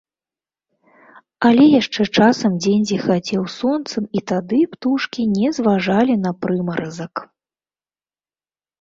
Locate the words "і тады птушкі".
4.19-5.29